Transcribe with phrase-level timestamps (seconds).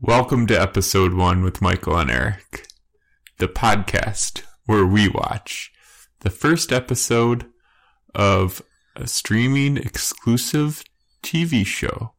[0.00, 2.68] Welcome to episode one with Michael and Eric,
[3.38, 5.72] the podcast where we watch
[6.20, 7.46] the first episode
[8.14, 8.62] of
[8.94, 10.84] a streaming exclusive
[11.22, 12.12] TV show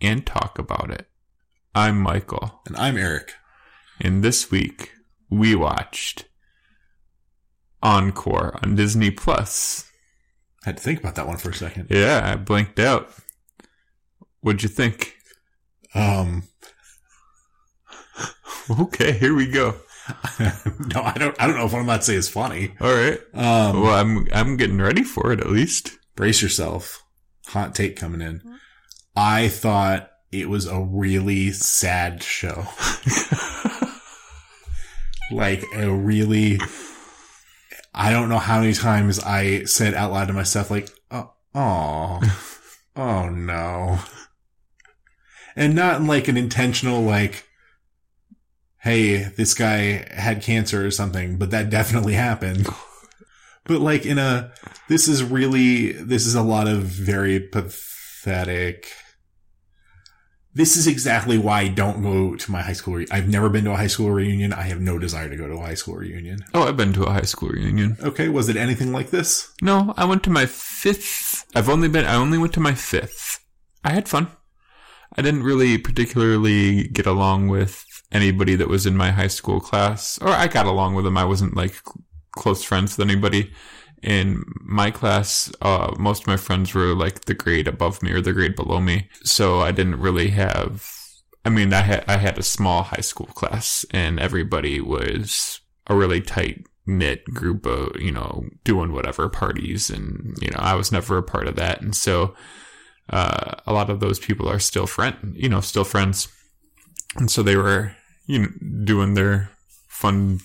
[0.00, 1.08] and talk about it.
[1.74, 3.32] I'm Michael, And I'm Eric.
[4.00, 4.92] and this week
[5.30, 6.26] we watched
[7.82, 9.90] Encore on Disney Plus.
[10.64, 11.88] Had to think about that one for a second.
[11.90, 13.10] Yeah, I blanked out.
[14.40, 15.14] What'd you think?
[15.94, 16.44] Um,
[18.70, 19.76] Okay, here we go.
[20.40, 21.36] no, I don't.
[21.40, 22.74] I don't know if what I'm about to say is funny.
[22.80, 23.18] All right.
[23.34, 25.98] Um, Well, I'm I'm getting ready for it at least.
[26.16, 27.02] brace yourself.
[27.48, 28.42] Hot take coming in.
[29.16, 32.66] I thought it was a really sad show.
[35.30, 36.58] like a really.
[37.94, 42.20] I don't know how many times I said out loud to myself, like, "Oh, oh,
[42.96, 44.00] oh no,"
[45.54, 47.48] and not in like an intentional like.
[48.78, 52.68] Hey, this guy had cancer or something, but that definitely happened.
[53.66, 54.52] But like in a,
[54.88, 58.92] this is really, this is a lot of very pathetic.
[60.56, 62.94] This is exactly why I don't go to my high school.
[62.94, 64.52] Re- I've never been to a high school reunion.
[64.52, 66.44] I have no desire to go to a high school reunion.
[66.54, 67.96] Oh, I've been to a high school reunion.
[68.00, 69.52] Okay, was it anything like this?
[69.60, 71.44] No, I went to my fifth.
[71.56, 72.04] I've only been.
[72.04, 73.44] I only went to my fifth.
[73.82, 74.28] I had fun.
[75.16, 80.18] I didn't really particularly get along with anybody that was in my high school class,
[80.22, 81.18] or I got along with them.
[81.18, 83.52] I wasn't like cl- close friends with anybody.
[84.04, 88.20] In my class, uh, most of my friends were like the grade above me or
[88.20, 90.86] the grade below me, so I didn't really have.
[91.44, 95.96] I mean, I had I had a small high school class, and everybody was a
[95.96, 100.92] really tight knit group of you know doing whatever parties, and you know I was
[100.92, 102.34] never a part of that, and so
[103.08, 106.28] uh, a lot of those people are still friend, you know, still friends,
[107.16, 108.48] and so they were you know
[108.84, 109.50] doing their
[109.88, 110.40] fun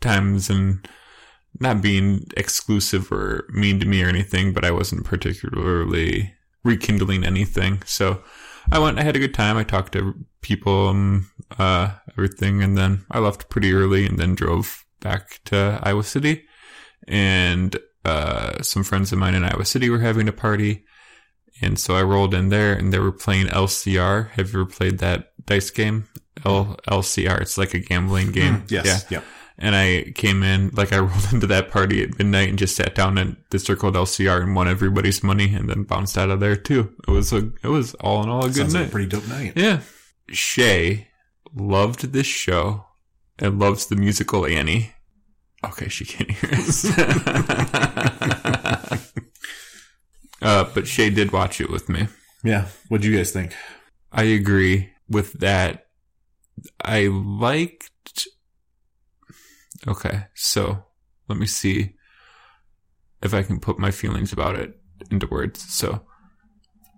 [0.00, 0.88] times and
[1.60, 6.34] not being exclusive or mean to me or anything, but I wasn't particularly
[6.64, 7.82] rekindling anything.
[7.86, 8.22] So
[8.72, 9.56] I went, I had a good time.
[9.56, 12.62] I talked to people, um, uh, everything.
[12.62, 16.44] And then I left pretty early and then drove back to Iowa City.
[17.06, 20.84] And, uh, some friends of mine in Iowa City were having a party.
[21.62, 24.30] And so I rolled in there and they were playing LCR.
[24.30, 26.08] Have you ever played that dice game?
[26.44, 27.40] L- LCR.
[27.40, 28.64] It's like a gambling game.
[28.68, 29.06] Yes.
[29.10, 29.20] Yeah.
[29.56, 32.94] And I came in, like I rolled into that party at midnight and just sat
[32.94, 36.56] down at the circled LCR and won everybody's money and then bounced out of there
[36.56, 36.92] too.
[37.06, 38.88] It was a, it was all in all a good Sounds like night.
[38.88, 39.52] a pretty dope night.
[39.56, 39.80] yeah.
[40.30, 41.08] Shay
[41.54, 42.86] loved this show
[43.38, 44.92] and loves the musical Annie.
[45.64, 46.84] Okay, she can't hear us.
[50.42, 52.08] uh, but Shay did watch it with me.
[52.42, 52.66] Yeah.
[52.88, 53.54] What do you guys think?
[54.12, 55.86] I agree with that.
[56.84, 58.28] I liked.
[59.86, 60.84] Okay, so
[61.28, 61.94] let me see
[63.22, 64.78] if I can put my feelings about it
[65.10, 65.60] into words.
[65.72, 66.02] So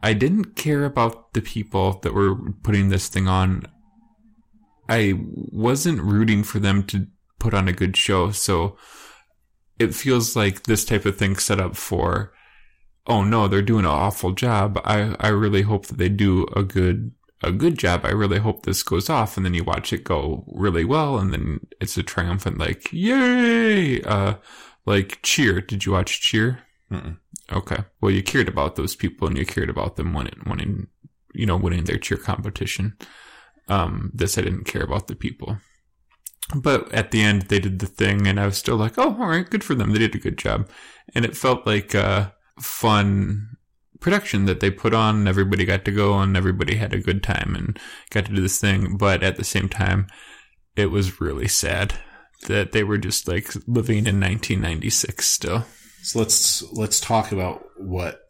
[0.02, 3.66] I didn't care about the people that were putting this thing on.
[4.88, 7.08] I wasn't rooting for them to
[7.38, 8.76] put on a good show, so
[9.78, 12.32] it feels like this type of thing set up for
[13.06, 14.80] oh no, they're doing an awful job.
[14.84, 18.04] I, I really hope that they do a good a good job.
[18.04, 19.36] I really hope this goes off.
[19.36, 24.02] And then you watch it go really well, and then it's a triumphant like yay!
[24.02, 24.34] Uh,
[24.86, 25.60] like cheer.
[25.60, 26.60] Did you watch Cheer?
[26.90, 27.18] Mm-mm.
[27.52, 27.78] Okay.
[28.00, 30.86] Well, you cared about those people, and you cared about them winning, winning,
[31.34, 32.96] you know, winning their cheer competition.
[33.68, 35.58] Um, this I didn't care about the people.
[36.54, 39.28] But at the end, they did the thing, and I was still like, "Oh, all
[39.28, 39.90] right, good for them.
[39.90, 40.70] They did a good job."
[41.14, 43.55] And it felt like a fun
[44.06, 45.16] production that they put on.
[45.16, 47.76] and Everybody got to go, and everybody had a good time, and
[48.10, 48.96] got to do this thing.
[48.96, 50.06] But at the same time,
[50.76, 51.94] it was really sad
[52.46, 55.64] that they were just like living in 1996 still.
[56.02, 58.20] So let's let's talk about what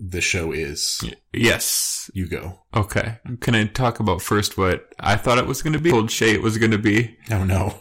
[0.00, 1.00] the show is.
[1.34, 2.10] Yes.
[2.14, 2.60] You go.
[2.74, 3.18] Okay.
[3.40, 5.90] Can I talk about first what I thought it was going to be?
[5.90, 7.74] Told Shay it was going to be, Oh no.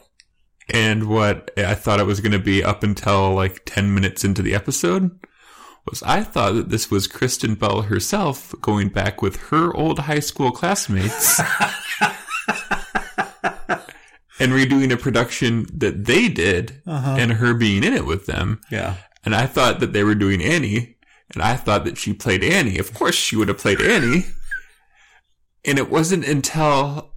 [0.73, 4.41] and what I thought it was going to be up until like 10 minutes into
[4.41, 5.09] the episode
[5.89, 10.19] was I thought that this was Kristen Bell herself going back with her old high
[10.19, 11.39] school classmates
[14.39, 17.15] and redoing a production that they did Uh-huh.
[17.17, 18.61] and her being in it with them.
[18.71, 18.95] Yeah.
[19.23, 20.97] And I thought that they were doing Annie,
[21.33, 22.77] and I thought that she played Annie.
[22.77, 24.25] Of course, she would have played Annie.
[25.63, 27.11] And it wasn't until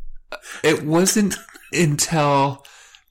[0.63, 1.37] it wasn't
[1.73, 2.65] until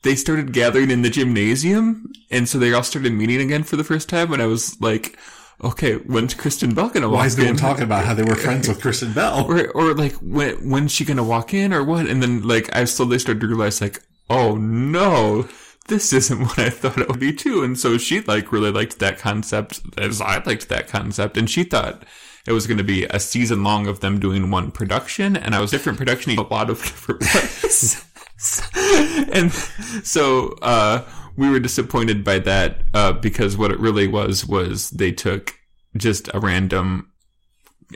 [0.04, 3.84] they started gathering in the gymnasium, and so they all started meeting again for the
[3.84, 4.32] first time.
[4.34, 5.18] And I was like,
[5.64, 7.50] okay, when's Kristen Bell gonna walk Why is no in?
[7.50, 9.46] one talking about how they were friends with Kristen Bell?
[9.50, 12.08] or or like when when's she gonna walk in or what?
[12.08, 15.48] And then like I slowly started to realize like, oh no,
[15.88, 17.64] this isn't what I thought it would be too.
[17.64, 21.64] And so she like really liked that concept as I liked that concept, and she
[21.64, 22.04] thought
[22.46, 25.60] it was going to be a season long of them doing one production, and I
[25.60, 28.04] was different production, a lot of different ones.
[29.34, 31.04] and so uh,
[31.38, 35.54] we were disappointed by that uh, because what it really was was they took
[35.96, 37.12] just a random,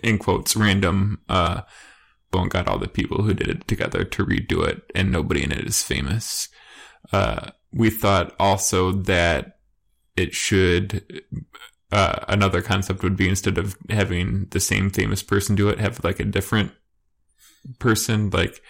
[0.01, 1.19] in quotes, random.
[1.27, 1.61] Uh,
[2.33, 5.51] and got all the people who did it together to redo it, and nobody in
[5.51, 6.47] it is famous.
[7.11, 9.57] Uh, we thought also that
[10.15, 11.03] it should
[11.91, 16.03] uh, another concept would be instead of having the same famous person do it, have
[16.03, 16.71] like a different
[17.79, 18.61] person, like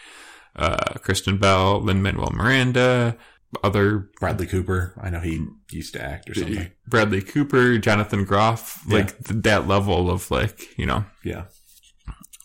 [0.56, 3.18] uh, Kristen Bell, Lin Manuel Miranda,
[3.64, 4.94] other Bradley Cooper.
[5.02, 6.72] I know he used to act or something.
[6.88, 8.96] Bradley Cooper, Jonathan Groff, Yeah.
[8.98, 11.06] like th- that level of like you know.
[11.24, 11.46] Yeah.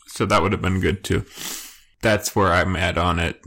[0.09, 1.25] So that would have been good too.
[2.03, 3.41] That's where I'm at on it.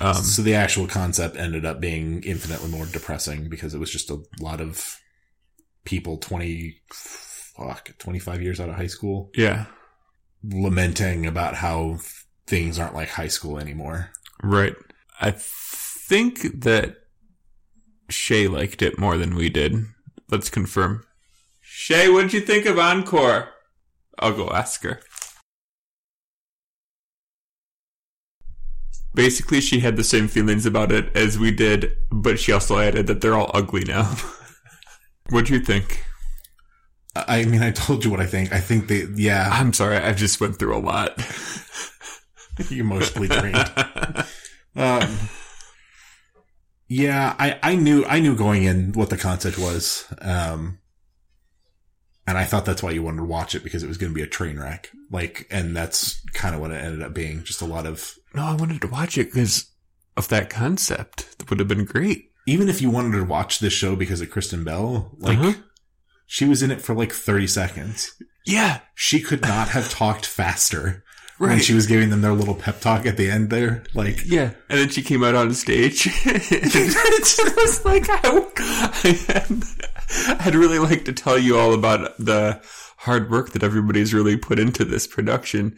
[0.00, 4.10] Um, so the actual concept ended up being infinitely more depressing because it was just
[4.10, 4.96] a lot of
[5.84, 9.66] people 20 fuck 25 years out of high school yeah,
[10.44, 11.98] lamenting about how
[12.46, 14.10] things aren't like high school anymore.
[14.42, 14.74] right.
[15.20, 15.32] I
[16.10, 16.96] think that
[18.08, 19.84] Shay liked it more than we did.
[20.28, 21.04] Let's confirm.
[21.60, 23.50] Shay, what did you think of Encore?
[24.18, 24.98] I'll go ask her.
[29.14, 33.06] Basically, she had the same feelings about it as we did, but she also added
[33.06, 34.16] that they're all ugly now.
[35.28, 36.04] what do you think?
[37.14, 38.52] I mean, I told you what I think.
[38.52, 41.12] I think they, yeah, I'm sorry, I just went through a lot.
[42.70, 43.70] emotionally drained.
[44.74, 45.08] Um,
[46.90, 50.04] yeah, I, I knew, I knew going in what the concept was.
[50.20, 50.78] Um,
[52.26, 54.14] and I thought that's why you wanted to watch it because it was going to
[54.14, 54.90] be a train wreck.
[55.10, 57.42] Like, and that's kind of what it ended up being.
[57.44, 59.70] Just a lot of, No, I wanted to watch it because
[60.16, 61.38] of that concept.
[61.38, 62.26] That would have been great.
[62.46, 65.52] even if you wanted to watch this show because of Kristen Bell, like, Uh-huh.
[66.26, 68.12] she was in it for like 30 seconds.
[68.46, 71.04] Yeah, She could not have talked faster
[71.48, 73.82] when she was giving them their little pep talk at the end there.
[73.94, 76.06] Like, yeah, and then she came out on stage.
[76.06, 78.20] and it was like I,
[79.34, 82.60] I, I'd really like to tell you all about the
[82.98, 85.76] hard work that everybody's really put into this production,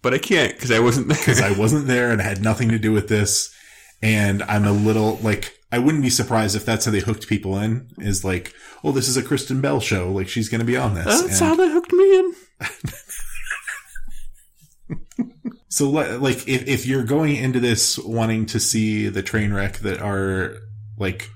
[0.00, 1.18] but I can't because I wasn't there.
[1.18, 3.54] because I wasn't there and had nothing to do with this.
[4.02, 7.58] And I'm a little like, I wouldn't be surprised if that's how they hooked people
[7.58, 8.52] in is like,
[8.82, 10.10] oh, this is a Kristen Bell show.
[10.10, 11.04] Like she's going to be on this.
[11.04, 12.34] That's And how they hooked me in.
[15.68, 20.00] so like, if, if you're going into this wanting to see the train wreck that
[20.00, 20.56] are
[20.98, 21.30] like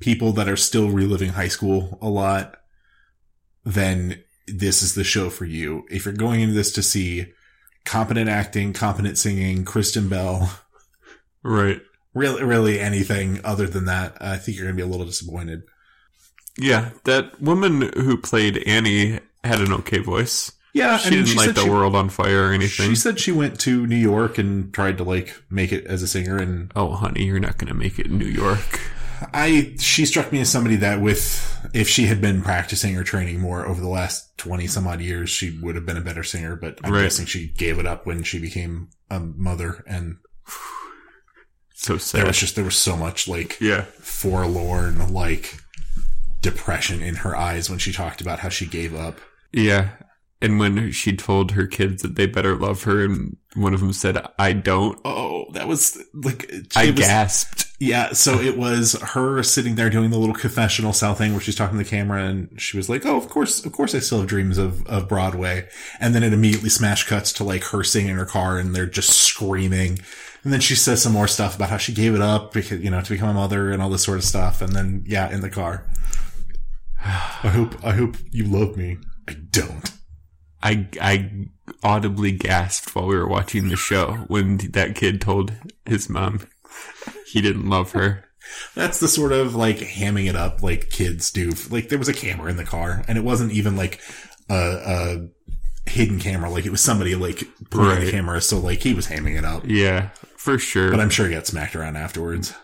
[0.00, 2.56] people that are still reliving high school a lot,
[3.64, 5.84] then this is the show for you.
[5.90, 7.26] If you're going into this to see
[7.84, 10.58] competent acting, competent singing, Kristen Bell,
[11.42, 11.80] Right.
[12.14, 15.62] really, really anything other than that, I think you're going to be a little disappointed.
[16.58, 20.52] Yeah, that woman who played Annie had an okay voice.
[20.74, 22.88] Yeah, She didn't light the she, world on fire or anything.
[22.88, 26.08] She said she went to New York and tried to like make it as a
[26.08, 28.80] singer, and oh, honey, you're not going to make it in New York.
[29.34, 33.38] I she struck me as somebody that with if she had been practicing or training
[33.38, 36.56] more over the last twenty some odd years, she would have been a better singer.
[36.56, 37.02] But I'm Right.
[37.02, 40.16] guessing she gave it up when she became a mother, and
[41.74, 43.82] So there was just there was so much like yeah.
[44.00, 45.56] forlorn like
[46.40, 49.20] depression in her eyes when she talked about how she gave up.
[49.52, 49.90] Yeah.
[50.42, 53.92] And when she told her kids that they better love her, and one of them
[53.92, 57.66] said, I don't, Oh, that was like I was- gasped.
[57.78, 61.56] Yeah, so it was her sitting there doing the little confessional style thing where she's
[61.56, 64.18] talking to the camera and she was like, Oh, of course, of course I still
[64.18, 65.68] have dreams of, of Broadway.
[65.98, 68.86] And then it immediately smash cuts to like her singing in her car and they're
[68.86, 69.98] just screaming.
[70.44, 72.90] And then she says some more stuff about how she gave it up because, you
[72.90, 74.60] know, to become a mother and all this sort of stuff.
[74.62, 75.86] And then, yeah, in the car.
[77.04, 78.98] I hope, I hope you love me.
[79.28, 79.90] I don't.
[80.62, 81.30] I, I
[81.82, 85.52] audibly gasped while we were watching the show when that kid told
[85.86, 86.46] his mom
[87.26, 88.24] he didn't love her.
[88.74, 91.52] That's the sort of like hamming it up like kids do.
[91.70, 94.00] Like there was a camera in the car and it wasn't even like
[94.50, 96.50] a, a hidden camera.
[96.50, 97.38] Like it was somebody like
[97.70, 98.08] the Right.
[98.10, 98.40] camera.
[98.40, 100.90] So like he was hamming it up, Yeah, for sure.
[100.90, 102.54] but I'm sure he got smacked around afterwards.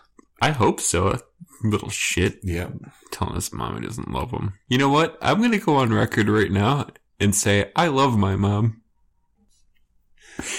[0.40, 1.19] I hope so.
[1.64, 2.38] Little shit.
[2.45, 2.69] Yeah.
[3.11, 4.52] telling his mom he doesn't love him.
[4.69, 5.17] You know what?
[5.23, 6.87] I'm going to go on record right now
[7.20, 8.82] and say I love my mom.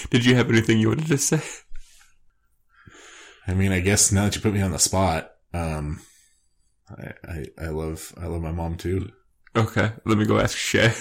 [0.09, 1.41] Did you have anything you wanted to say?
[3.47, 6.01] I mean, I guess now that you put me on the spot, um,
[6.89, 9.11] I, I, I love, I love my mom too.
[9.55, 10.93] Okay, let me go ask Shay.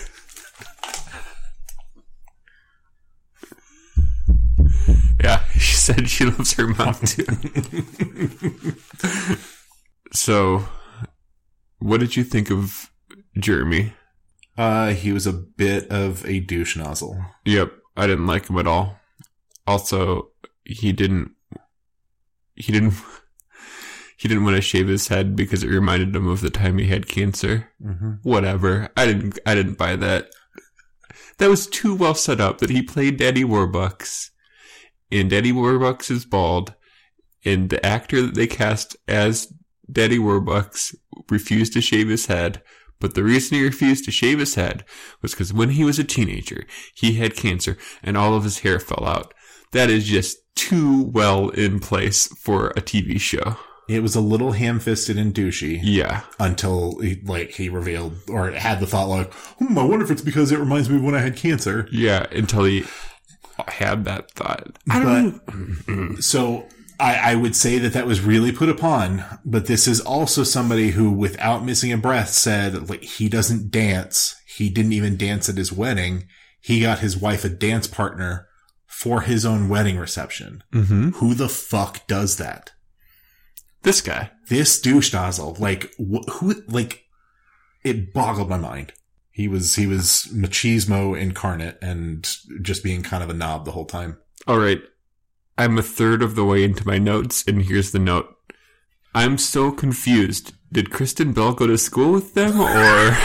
[5.23, 7.27] yeah, she said she loves her mom too.
[10.13, 10.67] so,
[11.81, 12.91] what did you think of
[13.39, 13.93] Jeremy?
[14.59, 17.25] Uh, he was a bit of a douche nozzle.
[17.45, 18.99] Yep, I didn't like him at all.
[19.69, 20.33] Also,
[20.65, 21.31] he didn't.
[22.57, 22.95] He didn't.
[24.21, 26.89] He didn't want to shave his head because it reminded him of the time he
[26.89, 27.71] had cancer.
[27.81, 28.15] Mm-hmm.
[28.25, 28.89] Whatever.
[28.97, 29.39] I didn't.
[29.47, 30.31] I didn't buy that.
[31.37, 32.59] That was too well set up.
[32.59, 34.31] That he played Daddy Warbucks,
[35.13, 36.75] and Daddy Warbucks is bald,
[37.45, 39.53] and the actor that they cast as
[39.91, 40.97] Daddy Warbucks
[41.31, 42.61] refused to shave his head.
[43.01, 44.85] But the reason he refused to shave his head
[45.23, 46.65] was because when he was a teenager,
[46.95, 49.33] he had cancer and all of his hair fell out.
[49.73, 53.57] That is just too well in place for a TV show.
[53.89, 56.23] It was a little ham-fisted and douchey Yeah.
[56.39, 60.21] until he, like he revealed or had the thought like, hmm, I wonder if it's
[60.21, 61.89] because it reminds me of when I had cancer.
[61.91, 62.27] Yeah.
[62.33, 62.85] Until he
[63.69, 64.79] had that thought.
[64.91, 66.17] I don't know.
[66.21, 66.67] So
[67.01, 70.91] I, I would say that that was really put upon, but this is also somebody
[70.91, 74.35] who, without missing a breath, said like he doesn't dance.
[74.47, 76.27] He didn't even dance at his wedding.
[76.61, 78.49] He got his wife a dance partner
[78.87, 80.65] for his own wedding reception.
[80.73, 81.11] Mm-hmm.
[81.11, 82.73] Who the fuck does that?
[83.83, 84.33] This guy.
[84.49, 87.05] This douche nozzle, like wh- who, like
[87.85, 88.93] it boggled my mind.
[89.31, 92.29] He was he was machismo incarnate and
[92.61, 94.19] just being kind of a knob the whole time.
[94.49, 94.81] All right.
[95.59, 98.33] I'm a third of the way into my notes, and here's the note.
[99.13, 100.53] I'm so confused.
[100.71, 102.67] Did Kristen Bell go to school with them, or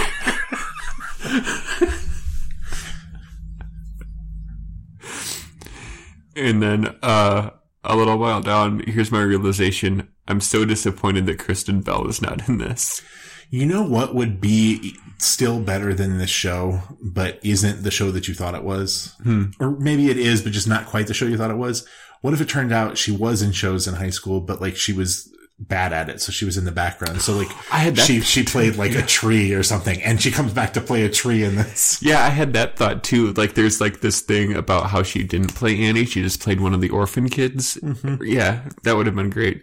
[6.35, 7.51] and then uh,
[7.83, 10.07] a little while down, here's my realization.
[10.27, 13.03] I'm so disappointed that Kristen Bell is not in this.
[13.51, 18.27] You know what would be still better than this show, but isn't the show that
[18.27, 19.13] you thought it was?
[19.21, 19.51] Hmm.
[19.59, 21.87] Or maybe it is, but just not quite the show you thought it was.
[22.24, 24.94] What if it turned out she was in shows in high school, but like she
[24.94, 27.22] was bad at it, so she was in the background.
[27.22, 30.53] So like I had she she played like a tree or something, and she comes
[30.53, 32.01] back to play a tree in this.
[32.01, 33.34] Yeah, I had that thought too.
[33.34, 36.74] Like, there's like this thing about how she didn't play Annie; she just played one
[36.74, 37.77] of the orphan kids.
[38.22, 39.62] Yeah, that would have been great.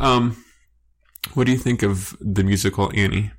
[0.00, 0.42] Um,
[1.34, 3.32] what do you think of the musical Annie?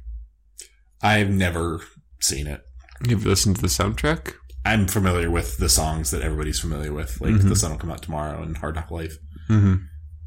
[1.02, 1.82] I've never
[2.22, 2.62] seen it.
[3.00, 4.36] Have you listened to the soundtrack?
[4.66, 7.50] I'm familiar with the songs that everybody's familiar with, like Mhm.
[7.50, 9.18] "The Sun Will Come Out Tomorrow" and "Hard Knock Life."
[9.50, 9.76] Mm-hmm.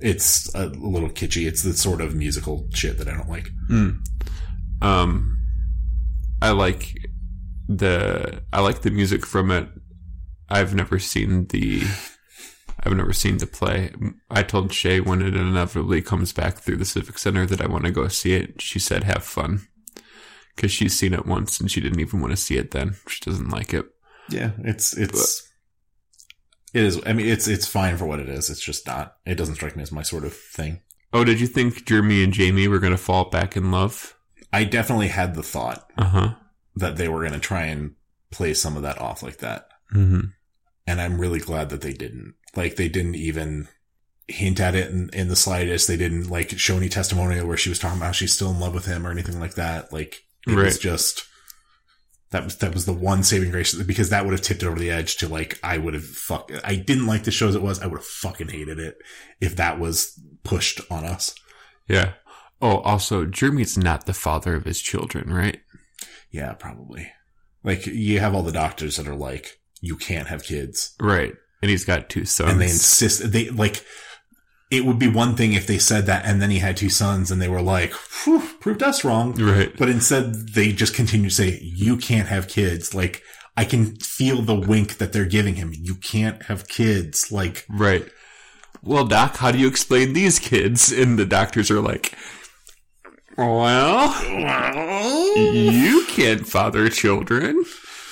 [0.00, 1.46] It's a little kitschy.
[1.46, 3.48] It's the sort of musical shit that I don't like.
[3.70, 4.00] Mm.
[4.82, 5.38] Um,
[6.42, 6.94] I like
[7.68, 9.68] the I like the music from it.
[10.50, 11.82] I've never seen the
[12.84, 13.90] I've never seen the play.
[14.30, 17.86] I told Shay when it inevitably comes back through the Civic Center that I want
[17.86, 18.60] to go see it.
[18.60, 19.66] She said, "Have fun,"
[20.54, 22.72] because she's seen it once and she didn't even want to see it.
[22.72, 23.86] Then she doesn't like it.
[24.28, 25.49] Yeah, it's it's
[26.75, 27.00] it is.
[27.06, 28.50] I mean, it's it's fine for what it is.
[28.50, 29.16] It's just not.
[29.25, 30.80] It doesn't strike me as my sort of thing.
[31.12, 34.14] Oh, did you think Jeremy and Jamie were gonna fall back in love?
[34.52, 36.35] I definitely had the thought Uh huh.
[36.76, 37.95] that they were going to try and
[38.30, 40.21] play some of that off like that, Mm-hmm.
[40.87, 42.35] and I'm really glad that they didn't.
[42.54, 43.68] Like they didn't even
[44.28, 45.88] hint at it in, in the slightest.
[45.88, 48.61] They didn't like show any testimonial where she was talking about how she's still in
[48.61, 49.92] love with him or anything like that.
[49.92, 51.25] Like it was just
[52.36, 54.78] that was that was the one saving grace because that would have tipped it over
[54.78, 56.50] the edge to like I would have fuck.
[56.62, 57.80] I didn't like the show as it was.
[57.80, 58.98] I would have fucking hated it
[59.40, 61.34] if that was pushed on us.
[61.88, 62.12] Yeah.
[62.60, 65.60] Oh, also, Jeremy's not the father of his children, right?
[66.30, 67.10] Yeah, probably.
[67.64, 71.34] Like you have all the doctors that are like, you can't have kids, Right.
[71.62, 72.52] And he's got two sons.
[72.52, 73.32] and they insist.
[73.32, 73.82] They like.
[74.70, 77.30] It would be one thing if they said that, and then he had two sons,
[77.30, 79.73] and they were like, Phew, "Proved us wrong." right.
[79.76, 83.23] But instead, they just continue to say, "You can't have kids." Like
[83.56, 85.73] I can feel the wink that they're giving him.
[85.73, 87.32] You can't have kids.
[87.32, 88.06] Like Right.
[88.82, 90.92] Well, Doc, how do you explain these kids?
[90.92, 92.16] And the doctors are like,
[93.37, 94.25] well,
[95.37, 97.64] you can't father children.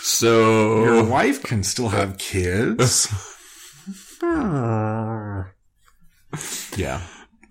[0.03, 3.09] So your wife can still have kids.
[6.77, 7.01] yeah.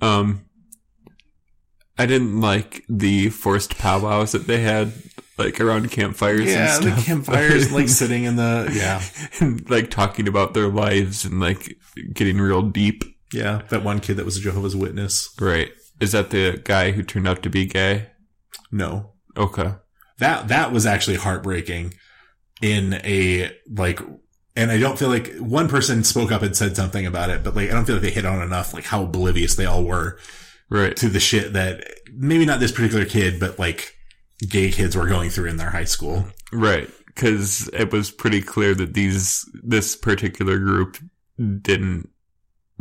[0.01, 0.45] um,
[1.97, 4.93] I didn't like the forced powwows that they had,
[5.37, 9.01] like around campfires Yeah, and the campfires, like sitting in the yeah,
[9.39, 11.77] and like talking about their lives and like
[12.13, 13.03] getting real deep.
[13.31, 13.61] yeah.
[13.69, 15.29] That one kid that was a Jehovah's Witness.
[15.39, 15.71] Right.
[15.99, 18.07] Is that the guy who turned out to be gay?
[18.71, 19.73] No, Okay.
[20.17, 21.93] that that was actually heartbreaking
[22.61, 23.99] in a like
[24.55, 27.55] and I don't feel like one person spoke up and said something about it, but
[27.55, 30.17] like I don't feel like they hit on enough like how oblivious they all were
[30.69, 30.95] Right.
[30.98, 33.95] to the shit that maybe not this particular kid, but like
[34.48, 36.25] gay kids were going through in their high school.
[36.51, 36.89] Right.
[37.15, 40.98] Cause it was pretty clear that these, this particular group
[41.62, 42.10] didn't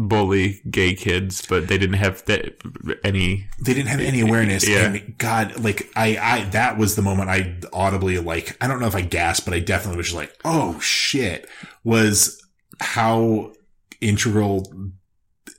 [0.08, 2.60] bully gay kids, but they didn't have that,
[3.04, 4.68] any, They didn't have any awareness.
[4.68, 4.92] Yeah.
[4.92, 8.86] And God, like I, I, that was the moment I audibly like, I don't know
[8.86, 11.48] if I gasped, but I definitely was just like, oh shit,
[11.84, 12.42] was
[12.80, 13.52] how
[14.00, 14.72] integral.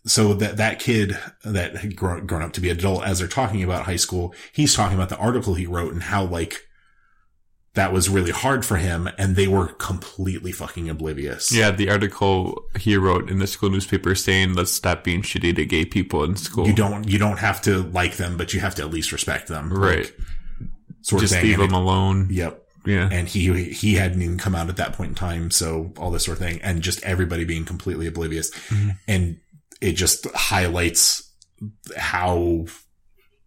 [0.05, 3.63] So that, that kid that had grown, grown up to be adult as they're talking
[3.63, 6.67] about high school, he's talking about the article he wrote and how like
[7.75, 11.51] that was really hard for him and they were completely fucking oblivious.
[11.51, 15.65] yeah, the article he wrote in the school newspaper saying, let's stop being shitty to
[15.65, 16.67] gay people in school.
[16.67, 19.47] You don't, you don't have to like them, but you have to at least respect
[19.47, 19.73] them.
[19.73, 20.05] Right.
[20.05, 20.17] Like,
[21.01, 21.49] sort Just of thing.
[21.49, 22.27] leave And them alone.
[22.29, 22.59] Yep.
[22.85, 23.07] Yeah.
[23.09, 26.25] and he he hadn't even come out at that point in time so all this
[26.25, 28.97] sort of thing and just everybody being completely oblivious Mhm.
[29.07, 29.37] and
[29.79, 31.31] it just highlights
[31.95, 32.65] how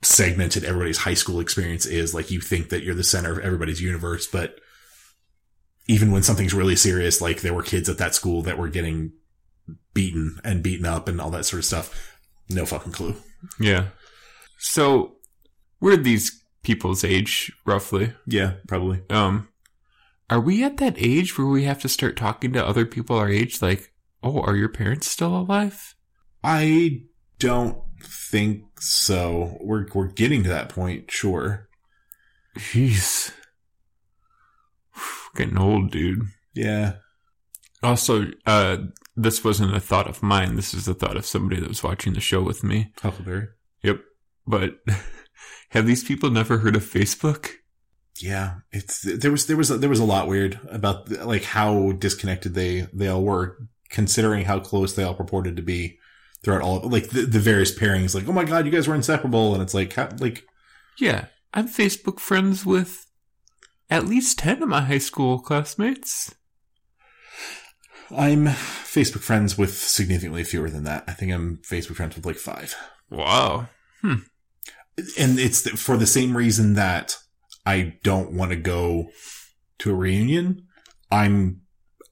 [0.02, 3.80] segmented everybody's high school experience is like you think that you're the center of everybody's
[3.80, 4.60] universe but
[5.88, 9.12] even when something's really serious like there were kids at that school that were getting
[9.94, 13.16] beaten and beaten up and all that sort of stuff no fucking clue
[13.58, 13.88] Yeah.
[14.58, 15.16] So,
[15.80, 18.12] we're these people's age, roughly.
[18.26, 19.48] yeah probably Um,
[20.30, 23.28] are we at that age where we have to start talking to other people our
[23.28, 23.60] age?
[23.62, 25.94] Like, oh, are your parents still alive?
[26.42, 27.02] I
[27.38, 29.58] don't think so.
[29.60, 31.68] We're we're getting to that point, sure.
[32.56, 33.32] Jeez.
[35.34, 36.22] Getting old, dude.
[36.54, 36.94] Yeah.
[37.82, 38.78] Also, uh,
[39.16, 40.56] this wasn't a thought of mine.
[40.56, 42.92] This is the thought of somebody that was watching the show with me.
[43.00, 43.48] Huckleberry.
[43.82, 44.00] Yep.
[44.46, 44.80] But
[45.70, 47.50] have these people never heard of Facebook?
[48.18, 52.54] Yeah, it's there was there was there was a lot weird about like how disconnected
[52.54, 53.58] they they all were,
[53.90, 55.98] considering how close they all purported to be
[56.46, 58.14] throughout all of like the, the various pairings.
[58.14, 60.46] Like, oh my god, you guys were inseparable, and it's like how, like
[60.96, 61.24] Yeah.
[61.52, 63.06] I'm Facebook friends with
[63.90, 66.36] at least 10 of my high school classmates.
[68.16, 71.02] I'm Facebook friends with significantly fewer than that.
[71.08, 72.76] I think I'm Facebook friends with like five.
[73.10, 73.68] Wow.
[74.02, 74.14] Hmm.
[75.18, 77.18] and it's for the same reason that
[77.64, 79.08] I don't want to go
[79.80, 80.68] to a reunion.
[81.10, 81.62] I'm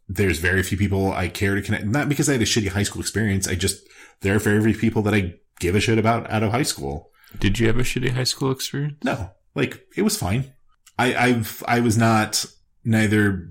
[0.08, 1.84] there's very few people I care to connect.
[1.84, 3.46] Not because I had a shitty high school experience.
[3.46, 3.80] I just
[4.20, 7.10] there are very few people that I give a shit about out of high school.
[7.38, 8.98] Did you have a shitty high school experience?
[9.04, 10.52] No, like it was fine.
[10.98, 12.44] I I've I was not
[12.84, 13.48] neither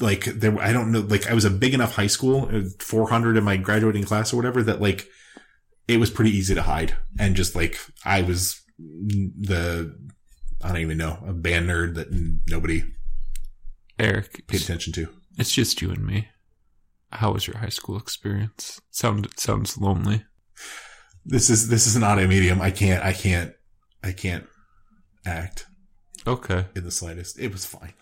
[0.00, 0.56] like there.
[0.60, 1.00] I don't know.
[1.00, 4.36] Like I was a big enough high school, uh, 400 in my graduating class or
[4.36, 5.08] whatever, that like
[5.88, 9.96] it was pretty easy to hide and just like I was the
[10.62, 12.08] I don't even know a band nerd that
[12.48, 12.84] nobody
[13.98, 15.08] Eric, paid attention to.
[15.38, 16.28] it's just you and me.
[17.12, 18.80] How was your high school experience?
[18.90, 20.24] Sound it sounds lonely.
[21.24, 22.60] This is this is an audio medium.
[22.60, 23.52] I can't I can't
[24.02, 24.46] I can't
[25.24, 25.66] act
[26.26, 26.66] Okay.
[26.74, 27.38] in the slightest.
[27.38, 27.92] It was fine.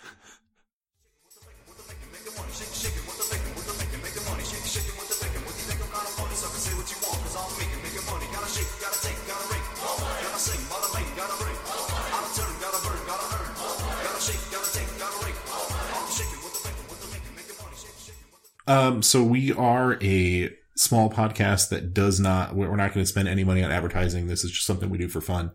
[18.66, 23.29] Um, so we are a small podcast that does not, we're not going to spend
[23.29, 24.27] any money on advertising.
[24.27, 25.53] This is just something we do for fun.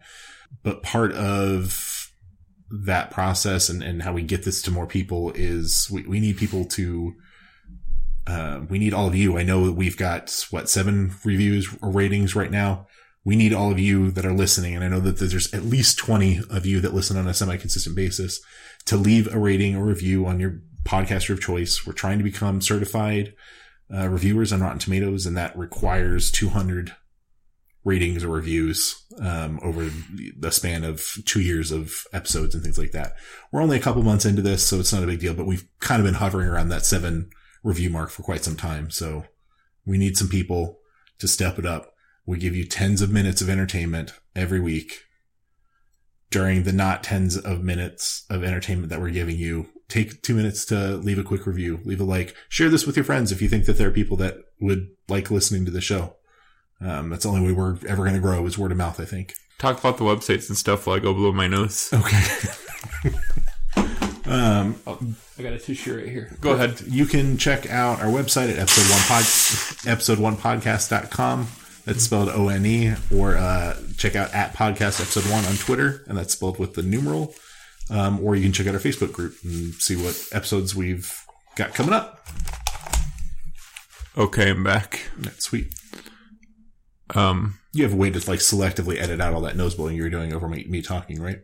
[0.64, 2.12] But part of
[2.70, 6.38] that process and, and how we get this to more people is we, we need
[6.38, 7.14] people to,
[8.28, 9.38] uh, we need all of you.
[9.38, 12.88] I know that we've got what seven reviews or ratings right now.
[13.26, 14.76] We need all of you that are listening.
[14.76, 17.58] And I know that there's at least 20 of you that listen on a semi
[17.58, 18.40] consistent basis
[18.86, 21.86] to leave a rating or review on your podcaster of choice.
[21.86, 23.34] We're trying to become certified
[23.94, 26.96] uh, reviewers on Rotten Tomatoes, and that requires 200
[27.84, 29.90] ratings or reviews um, over
[30.38, 33.14] the span of two years of episodes and things like that.
[33.52, 35.68] We're only a couple months into this, so it's not a big deal, but we've
[35.80, 37.30] kind of been hovering around that seven
[37.64, 38.90] review mark for quite some time.
[38.90, 39.26] So
[39.86, 40.80] we need some people
[41.20, 41.94] to step it up.
[42.26, 45.06] We give you tens of minutes of entertainment every week
[46.30, 49.68] during the not tens of minutes of entertainment that we're giving you.
[49.90, 53.04] Take two minutes to leave a quick review, leave a like, share this with your
[53.04, 56.16] friends if you think that there are people that would like listening to the show.
[56.80, 59.06] Um, that's the only way we're ever going to grow is word of mouth, I
[59.06, 59.34] think.
[59.58, 61.90] Talk about the websites and stuff while I go blow my nose.
[61.92, 62.24] Okay.
[64.26, 66.38] um, I got a tissue right here.
[66.40, 66.82] Go ahead.
[66.88, 71.48] You can check out our website at episode one pod, episode one podcast.com.
[71.84, 76.04] That's spelled O N E, or uh, check out at podcast episode one on Twitter,
[76.08, 77.34] and that's spelled with the numeral.
[77.90, 81.12] Um, or you can check out our Facebook group and see what episodes we've
[81.56, 82.26] got coming up.
[84.18, 85.10] Okay, I'm back.
[85.18, 85.74] That's sweet.
[87.16, 90.04] Um, You have a way to like selectively edit out all that nose blowing you
[90.04, 91.40] were doing over me, me talking, right?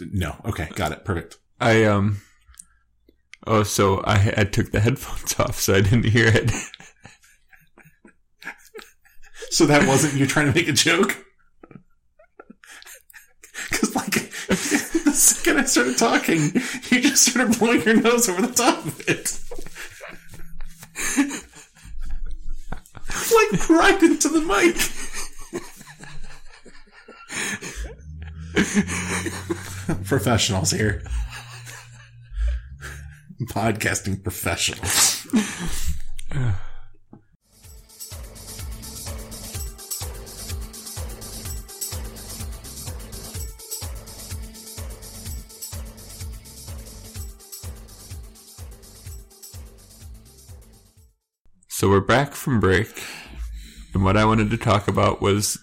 [0.00, 0.36] No.
[0.46, 1.04] Okay, got it.
[1.04, 1.36] Perfect.
[1.60, 2.22] I um.
[3.46, 6.50] Oh, so I I took the headphones off, so I didn't hear it.
[9.52, 11.16] So that wasn't you trying to make a joke?
[13.68, 14.29] Because like
[15.20, 16.52] second I started talking,
[16.90, 19.38] you just started blowing your nose over the top of it.
[23.32, 24.76] like right into the mic.
[30.06, 31.02] Professionals here.
[33.42, 35.26] Podcasting professionals.
[51.80, 53.02] So we're back from break,
[53.94, 55.58] and what I wanted to talk about was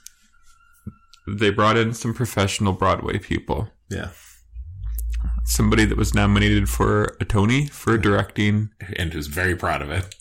[1.28, 3.70] they brought in some professional Broadway people.
[3.88, 4.10] Yeah.
[5.44, 8.72] Somebody that was nominated for a Tony for directing.
[8.96, 10.16] And who's very proud of it.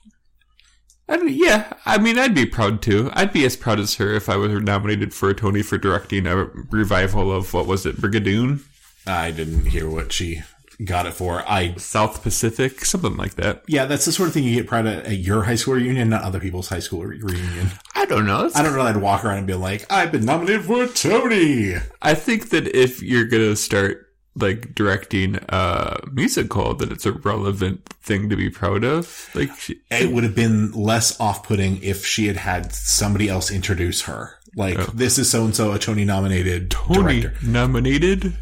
[1.09, 3.09] I don't, yeah, I mean, I'd be proud too.
[3.15, 6.27] I'd be as proud as her if I was nominated for a Tony for directing
[6.27, 8.61] a revival of what was it, Brigadoon,
[9.07, 10.43] I didn't hear what she
[10.85, 11.43] got it for.
[11.49, 13.63] I South Pacific, something like that.
[13.67, 16.09] yeah, that's the sort of thing you get proud of at your high school reunion,
[16.09, 17.71] not other people's high school re- reunion.
[17.95, 18.47] I don't know.
[18.47, 18.83] It's I don't know.
[18.83, 22.69] I'd walk around and be like, "I've been nominated for a Tony." I think that
[22.69, 24.03] if you're gonna start
[24.39, 29.31] like directing a musical, that it's a relevant thing to be proud of.
[29.35, 34.03] Like, she, It would have been less off-putting if she had had somebody else introduce
[34.03, 34.35] her.
[34.55, 34.91] Like, oh.
[34.95, 37.47] this is so and so a Tony nominated Tony director.
[37.47, 38.37] nominated.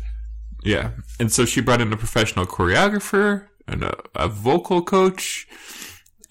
[0.65, 5.47] Yeah, and so she brought in a professional choreographer and a, a vocal coach,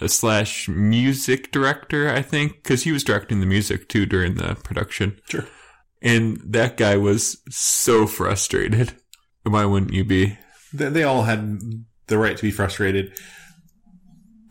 [0.01, 4.55] a slash music director, I think, because he was directing the music too during the
[4.55, 5.19] production.
[5.29, 5.45] Sure.
[6.01, 8.93] And that guy was so frustrated.
[9.43, 10.37] Why wouldn't you be?
[10.73, 11.59] They, they all had
[12.07, 13.17] the right to be frustrated.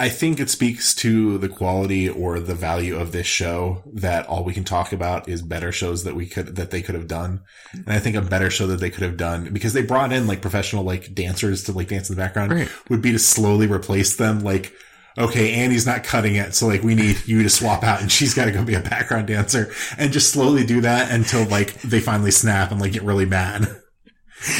[0.03, 4.43] I think it speaks to the quality or the value of this show that all
[4.43, 7.43] we can talk about is better shows that we could that they could have done.
[7.73, 10.27] And I think a better show that they could have done because they brought in
[10.27, 12.69] like professional like dancers to like dance in the background Right.
[12.91, 14.73] would be to slowly replace them like
[15.17, 18.35] okay, Annie's not cutting it, so like we need you to swap out and she's
[18.35, 22.01] got to go be a background dancer and just slowly do that until like they
[22.01, 23.82] finally snap and like get really mad.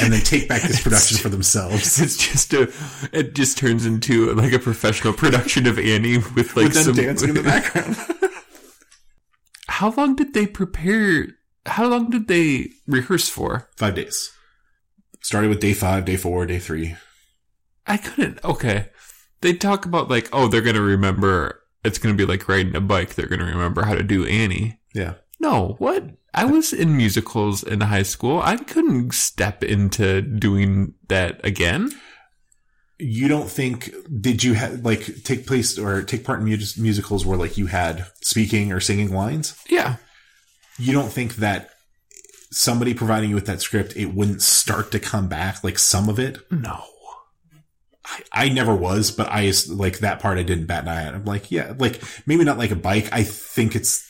[0.01, 1.99] And then take back this production for themselves.
[2.01, 2.71] It's just a.
[3.11, 6.95] It just turns into like a professional production of Annie with like with some.
[6.95, 7.95] dancing in the background.
[9.67, 11.27] How long did they prepare?
[11.65, 13.69] How long did they rehearse for?
[13.77, 14.31] Five days.
[15.21, 16.95] Started with day five, day four, day three.
[17.87, 18.43] I couldn't.
[18.43, 18.87] Okay,
[19.41, 21.59] they talk about like, oh, they're gonna remember.
[21.83, 23.15] It's gonna be like riding a bike.
[23.15, 24.79] They're gonna remember how to do Annie.
[24.93, 25.15] Yeah.
[25.43, 26.05] No, what?
[26.33, 28.41] I was in musicals in high school.
[28.41, 31.91] I couldn't step into doing that again.
[32.97, 37.25] You don't think, did you have, like, take place or take part in mus- musicals
[37.25, 39.53] where, like, you had speaking or singing lines?
[39.69, 39.97] Yeah.
[40.79, 41.71] You don't think that
[42.51, 46.19] somebody providing you with that script, it wouldn't start to come back, like, some of
[46.19, 46.39] it?
[46.49, 46.85] No.
[48.05, 51.13] I, I never was, but I, like, that part I didn't bat an eye at.
[51.13, 53.09] I'm like, yeah, like, maybe not like a bike.
[53.11, 54.09] I think it's,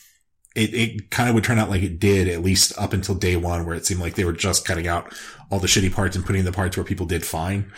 [0.54, 3.36] it, it kind of would turn out like it did, at least up until day
[3.36, 5.12] one, where it seemed like they were just cutting out
[5.50, 7.72] all the shitty parts and putting the parts where people did fine.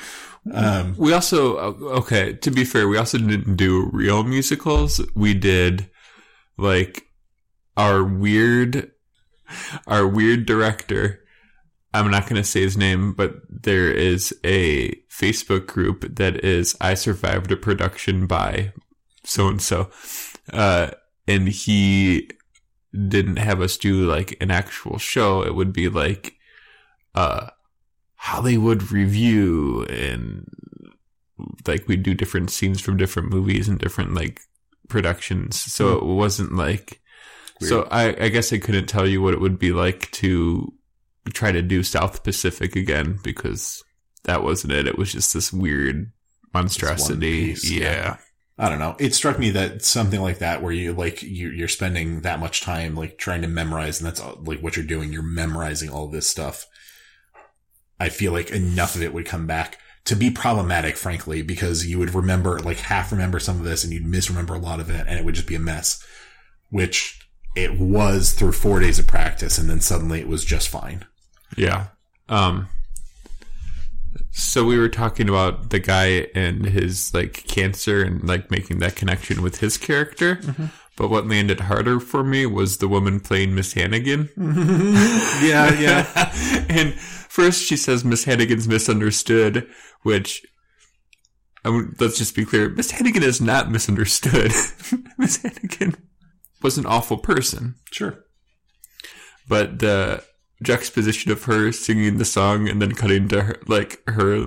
[0.53, 5.01] Um, We also, okay, to be fair, we also didn't do real musicals.
[5.15, 5.91] We did
[6.59, 7.07] like
[7.77, 8.93] our weird,
[9.87, 11.25] our weird director.
[11.93, 16.77] I'm not going to say his name, but there is a Facebook group that is
[16.81, 18.73] I survived a production by
[19.25, 19.91] so and so.
[20.53, 20.91] Uh,
[21.27, 22.29] and he
[22.92, 25.42] didn't have us do like an actual show.
[25.42, 26.35] It would be like,
[27.14, 27.49] uh,
[28.16, 30.49] Hollywood review and
[31.66, 34.40] like we'd do different scenes from different movies and different like
[34.88, 35.61] productions.
[35.61, 37.01] So it wasn't like
[37.61, 40.72] so I, I guess I couldn't tell you what it would be like to
[41.33, 43.83] try to do South Pacific again because
[44.25, 44.87] that wasn't it.
[44.87, 46.12] It was just this weird
[46.53, 47.49] monstrosity.
[47.49, 47.81] piece, yeah.
[47.81, 48.16] yeah.
[48.59, 48.97] I don't know.
[48.99, 52.62] It struck me that something like that, where you like you, you're spending that much
[52.62, 55.12] time like trying to memorize, and that's like what you're doing.
[55.12, 56.66] You're memorizing all this stuff.
[58.01, 61.99] I feel like enough of it would come back to be problematic, frankly, because you
[61.99, 65.07] would remember like half remember some of this, and you'd misremember a lot of it,
[65.07, 66.03] and it would just be a mess.
[66.71, 71.05] Which it was through four days of practice, and then suddenly it was just fine.
[71.59, 71.88] Yeah.
[72.29, 72.69] Um
[74.38, 78.94] So we were talking about the guy and his like cancer and like making that
[78.94, 80.37] connection with his character.
[80.37, 80.66] Mm-hmm.
[80.94, 84.29] But what landed harder for me was the woman playing Miss Hannigan.
[84.37, 86.33] yeah, yeah.
[86.68, 89.66] and first she says Miss Hannigan's misunderstood,
[90.03, 90.44] which
[91.64, 94.53] I would- let's just be clear, Miss Hannigan is not misunderstood.
[95.18, 95.96] Miss Hannigan
[96.62, 98.25] was an awful person, Sure.
[99.49, 100.22] but the
[100.62, 104.47] juxtaposition of her singing the song and then cutting to her like her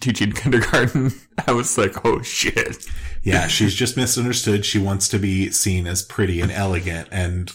[0.00, 1.12] teaching kindergarten,
[1.46, 2.86] I was like, oh shit.
[3.22, 4.64] Yeah, she's just misunderstood.
[4.64, 7.08] She wants to be seen as pretty and elegant.
[7.10, 7.52] And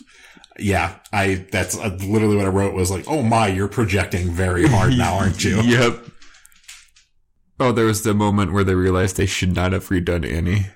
[0.60, 4.68] yeah, I, that's uh, literally what I wrote was like, oh my, you're projecting very
[4.68, 5.62] hard now, aren't you?
[5.62, 6.06] Yep.
[7.60, 10.68] Oh, there was the moment where they realized they should not have redone Annie.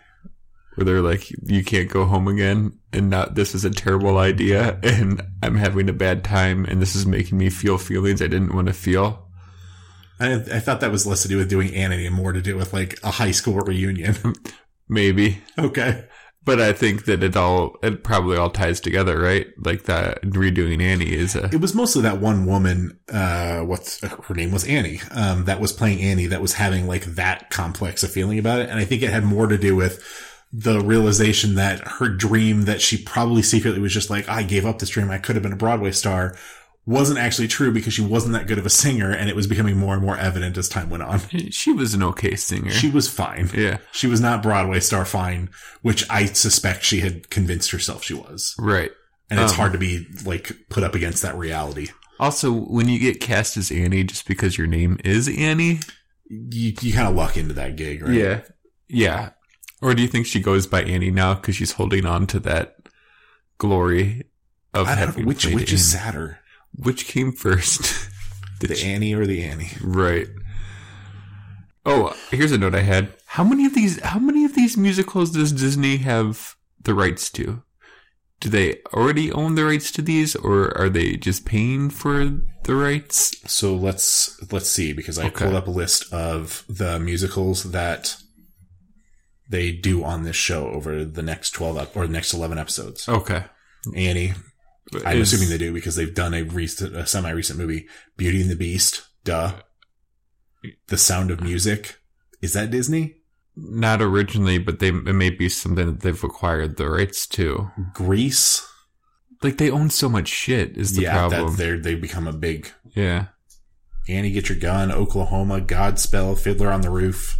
[0.79, 4.79] Where they're like, you can't go home again, and not this is a terrible idea,
[4.81, 8.55] and I'm having a bad time, and this is making me feel feelings I didn't
[8.55, 9.27] want to feel.
[10.21, 12.55] I, I thought that was less to do with doing Annie and more to do
[12.55, 14.15] with like a high school reunion.
[14.87, 15.41] Maybe.
[15.57, 16.05] okay.
[16.45, 19.47] But I think that it all, it probably all ties together, right?
[19.57, 24.33] Like that redoing Annie is a, It was mostly that one woman, uh, what's her
[24.33, 28.11] name was Annie, um, that was playing Annie that was having like that complex of
[28.11, 28.69] feeling about it.
[28.69, 30.01] And I think it had more to do with
[30.51, 34.79] the realization that her dream that she probably secretly was just like, I gave up
[34.79, 35.11] this dream.
[35.11, 36.35] I could have been a Broadway star
[36.85, 39.11] wasn't actually true because she wasn't that good of a singer.
[39.11, 41.19] And it was becoming more and more evident as time went on.
[41.51, 42.71] she was an okay singer.
[42.71, 43.49] She was fine.
[43.53, 43.77] yeah.
[43.91, 45.49] She was not Broadway star fine,
[45.83, 48.55] which I suspect she had convinced herself she was.
[48.57, 48.89] Right.
[49.29, 51.89] And it's Um, hard to be like put up against that reality.
[52.19, 55.79] Also, when you get cast as Annie just because your name is Annie,
[56.27, 58.13] You, you kind of luck into that gig, right?
[58.13, 58.41] Yeah.
[58.87, 59.29] Yeah.
[59.81, 62.77] Or do you think she goes by Annie now because she's holding on to that
[63.57, 64.23] glory
[64.73, 66.39] of having which played which is sadder,
[66.75, 68.09] which came first?
[68.59, 69.71] the she- Annie or the Annie?
[69.81, 70.27] right.
[71.85, 73.13] Oh, here's a note I had.
[73.25, 77.63] How many of these how many of these musicals does Disney have the rights to?
[78.41, 82.25] Do they already own the rights to these or are they just paying for
[82.63, 83.35] the rights?
[83.51, 85.45] So let's let's see because I Okay.
[85.45, 88.15] pulled up a list of the musicals that
[89.49, 93.09] they do on this show over the next twelve ep- or the next eleven episodes.
[93.09, 93.43] Okay.
[93.95, 94.33] Annie,
[95.05, 98.41] I'm Is- assuming they do because they've done a recent, a semi recent movie, Beauty
[98.41, 99.03] and the Beast.
[99.23, 99.53] Duh.
[100.87, 101.97] The Sound of Music.
[102.41, 103.15] Is that Disney?
[103.61, 107.69] not originally, but they it may be something that they've acquired the rights to.
[107.93, 108.65] Grease.
[109.41, 111.55] Like they own so much shit is the yeah, problem.
[111.55, 113.27] that they they become a big yeah.
[114.07, 117.39] Annie Get Your Gun, Oklahoma, Godspell, Fiddler on the Roof,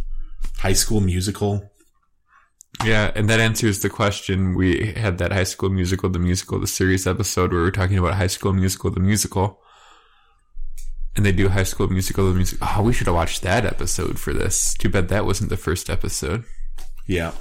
[0.58, 1.69] High School Musical.
[2.84, 4.54] Yeah, and that answers the question.
[4.54, 7.98] We had that High School Musical, the musical, the series episode where we were talking
[7.98, 9.60] about High School Musical, the musical.
[11.16, 12.66] And they do High School Musical, the musical.
[12.70, 14.74] Oh, we should have watched that episode for this.
[14.74, 16.44] Too bad that wasn't the first episode.
[17.06, 17.32] Yeah.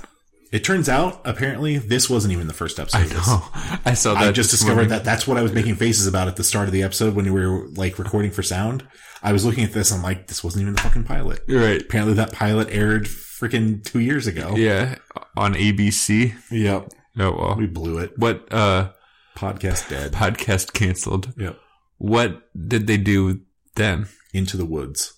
[0.52, 2.98] It turns out, apparently, this wasn't even the first episode.
[2.98, 3.80] I know.
[3.86, 4.24] I saw that.
[4.24, 4.90] I just discovered morning.
[4.90, 7.32] that that's what I was making faces about at the start of the episode when
[7.32, 8.86] we were like recording for sound.
[9.22, 11.44] I was looking at this, I'm like, this wasn't even the fucking pilot.
[11.48, 11.82] You're right.
[11.82, 13.08] Apparently that pilot aired
[13.40, 14.56] freaking two years ago.
[14.56, 14.96] Yeah,
[15.38, 16.34] on ABC.
[16.52, 16.92] Yep.
[17.18, 17.56] Oh well.
[17.58, 18.18] We blew it.
[18.18, 18.92] What uh
[19.36, 20.12] Podcast dead.
[20.12, 21.34] podcast canceled?
[21.38, 21.58] Yep.
[21.98, 23.42] What did they do
[23.76, 24.08] then?
[24.34, 25.14] Into the woods.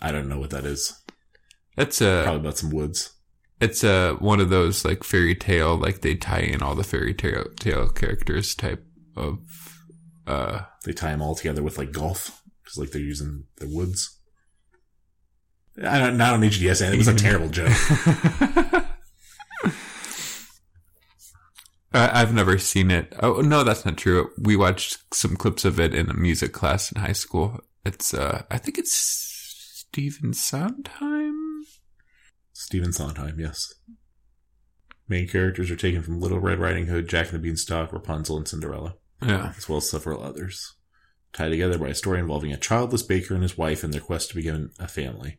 [0.00, 1.00] I don't know what that is.
[1.76, 3.12] That's a Probably about some woods.
[3.60, 7.14] it's a one of those like fairy tale like they tie in all the fairy
[7.14, 8.84] tale tale characters type
[9.16, 9.38] of
[10.26, 14.18] uh They tie them all together with like golf because like they're using the woods.
[15.78, 16.20] I don't.
[16.20, 16.92] I don't on HDSN.
[16.94, 17.72] It was a terrible joke.
[21.94, 23.12] I- I've never seen it.
[23.22, 24.30] Oh no, that's not true.
[24.38, 27.60] We watched some clips of it in a music class in high school.
[27.84, 31.64] It's uh I think it's Stephen Sondheim.
[32.52, 33.38] Stephen Sondheim.
[33.38, 33.74] Yes.
[35.08, 38.48] Main characters are taken from Little Red Riding Hood, Jack and the Beanstalk, Rapunzel, and
[38.48, 39.52] Cinderella, Yeah.
[39.56, 40.74] as well as several others,
[41.34, 44.30] tied together by a story involving a childless baker and his wife and their quest
[44.30, 45.38] to begin a family.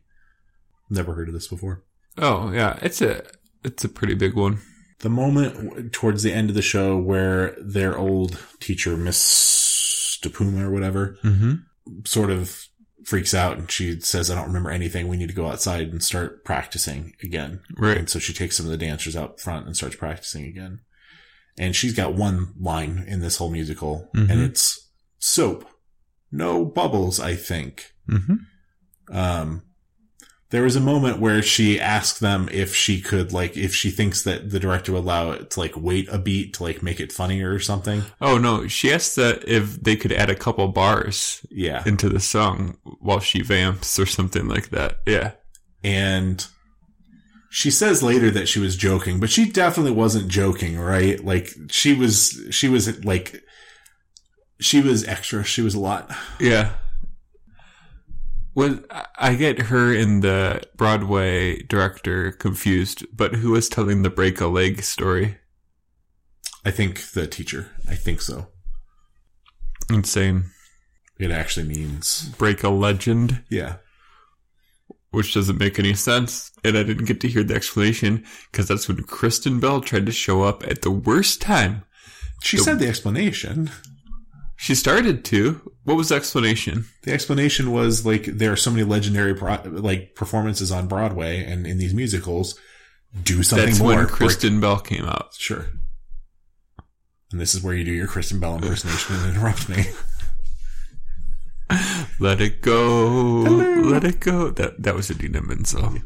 [0.90, 1.84] Never heard of this before.
[2.18, 3.22] Oh yeah, it's a
[3.64, 4.58] it's a pretty big one.
[5.00, 9.18] the moment w- towards the end of the show where their old teacher, Miss
[10.22, 11.54] Stapuma or whatever, Mm-hmm.
[12.04, 12.66] sort of
[13.04, 15.08] freaks out and she says, I don't remember anything.
[15.08, 17.60] We need to go outside and start practicing again.
[17.76, 17.98] Right.
[17.98, 20.80] And so she takes some of the dancers out front and starts practicing again.
[21.58, 24.30] And she's got one line in this whole musical Mhm.
[24.30, 25.68] and it's soap.
[26.32, 27.92] No bubbles, I think.
[28.10, 29.14] Mm-hmm.
[29.14, 29.62] Um,
[30.50, 34.22] There was a moment where she asked them if she could, like, if she thinks
[34.22, 37.10] that the director would allow it to, like, wait a beat to, like, make it
[37.12, 38.02] funnier or something.
[38.20, 41.82] Oh no, she asked that if they could add a couple bars Yeah.
[41.86, 44.98] into the song while she vamps or something like that.
[45.06, 45.32] Yeah.
[45.82, 46.46] And
[47.50, 51.24] she says later that she was joking, but she definitely wasn't joking, right?
[51.24, 53.42] Like, she was, she was, like,
[54.60, 55.42] she was extra.
[55.42, 56.10] She was a lot.
[56.38, 56.74] Yeah.
[58.54, 58.84] When
[59.18, 64.46] I get her and the Broadway director confused, but who was telling the break a
[64.46, 65.38] leg story?
[66.64, 67.72] I think the teacher.
[67.88, 68.46] I think so.
[69.90, 70.50] Insane.
[71.18, 73.76] It actually means, Break a legend, yeah.
[75.10, 76.50] which doesn't make any sense.
[76.64, 80.12] And I didn't get to hear the explanation because that's when Kristen Bell tried to
[80.12, 81.84] show up at the worst time.
[82.42, 83.70] She said the explanation.
[84.56, 85.72] She started to.
[85.84, 86.86] What was the explanation?
[87.02, 91.66] The explanation was like there are so many legendary pro- like performances on Broadway and
[91.66, 92.58] in these musicals.
[93.22, 93.88] Do something That's more.
[93.88, 95.34] when Break- Kristen Bell came out.
[95.38, 95.66] Sure.
[97.30, 99.84] And this is where you do your Kristen Bell impersonation and interrupt me.
[102.20, 103.40] Let it go.
[103.42, 104.50] Let it go.
[104.50, 105.98] That that was Idina Menzel.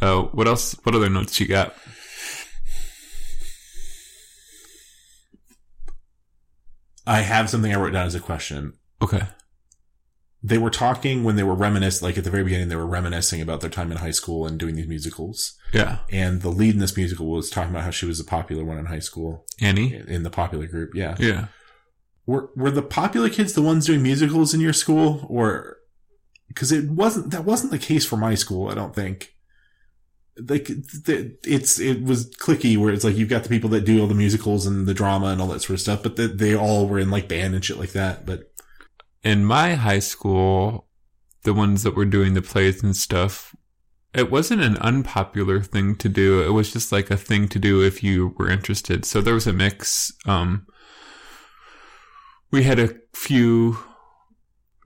[0.00, 0.74] Oh, what else?
[0.84, 1.74] What other notes you got?
[7.08, 8.74] I have something I wrote down as a question.
[9.00, 9.22] Okay.
[10.42, 13.40] They were talking when they were reminiscing, like at the very beginning, they were reminiscing
[13.40, 15.56] about their time in high school and doing these musicals.
[15.72, 16.00] Yeah.
[16.10, 18.78] And the lead in this musical was talking about how she was a popular one
[18.78, 19.94] in high school Annie.
[20.06, 20.90] in the popular group.
[20.94, 21.16] Yeah.
[21.18, 21.46] Yeah.
[22.26, 25.78] Were were the popular kids the ones doing musicals in your school, or
[26.46, 28.68] because it wasn't that wasn't the case for my school?
[28.68, 29.32] I don't think.
[30.46, 34.06] Like it's it was cliquey where it's like you've got the people that do all
[34.06, 36.86] the musicals and the drama and all that sort of stuff, but the, they all
[36.86, 38.24] were in like band and shit like that.
[38.24, 38.52] But
[39.24, 40.86] In my high school,
[41.42, 43.54] the ones that were doing the plays and stuff,
[44.14, 46.42] it wasn't an unpopular thing to do.
[46.42, 49.04] It was just like a thing to do if you were interested.
[49.04, 50.12] So there was a mix.
[50.24, 50.66] Um,
[52.50, 53.78] we had a few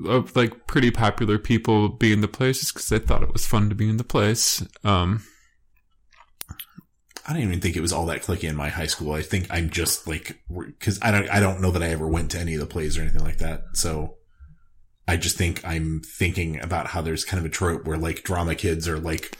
[0.07, 3.47] of like pretty popular people be in the plays just because they thought it was
[3.47, 4.67] fun to be in the place.
[4.83, 5.23] Um,
[7.27, 9.13] I don't even think it was all that cliquey in my high school.
[9.13, 12.33] I think I'm just like because I don't I don't know that I ever went
[12.33, 13.63] to any of the plays or anything like that.
[13.75, 14.17] So
[15.07, 18.55] I just think I'm thinking about how there's kind of a trope where like drama
[18.55, 19.37] kids are like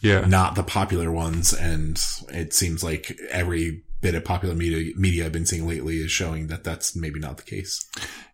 [0.00, 0.20] yeah.
[0.26, 5.32] not the popular ones, and it seems like every bit of popular media media I've
[5.32, 7.88] been seeing lately is showing that that's maybe not the case.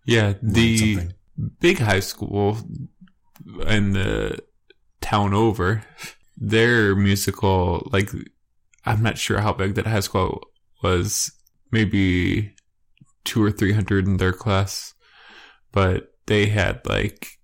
[0.05, 0.35] Yeah.
[0.43, 1.09] The
[1.61, 2.59] big high school
[3.65, 4.41] and the
[5.01, 5.85] town over,
[6.37, 8.11] their musical, like,
[8.85, 10.43] I'm not sure how big that high school
[10.83, 11.31] was,
[11.71, 12.55] maybe
[13.25, 14.95] two or three hundred in their class,
[15.73, 17.39] but they had like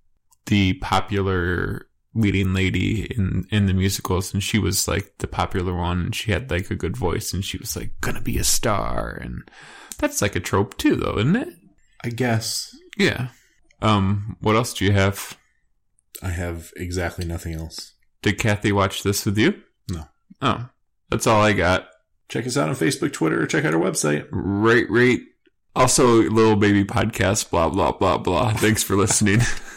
[0.46, 6.00] the popular leading lady in in the musicals and she was like the popular one.
[6.00, 9.18] And she had like a good voice and she was like gonna be a star.
[9.20, 9.42] And
[9.98, 11.54] that's like a trope too though isn't it?
[12.02, 12.74] I guess.
[12.96, 13.28] Yeah.
[13.82, 15.36] Um what else do you have?
[16.22, 17.92] I have exactly nothing else.
[18.22, 19.60] did kathy watch this with you?
[19.90, 20.04] No.
[20.40, 20.70] oh
[21.10, 21.88] that's all i got.
[22.28, 24.26] Check us out on Facebook, Twitter, or check out our website.
[24.30, 25.22] rate rate.
[25.74, 28.52] Also little baby podcast blah blah blah blah.
[28.54, 29.40] Thanks for listening